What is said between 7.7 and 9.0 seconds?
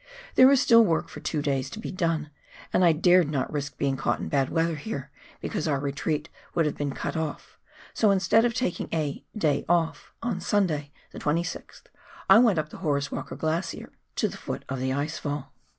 so instead of taking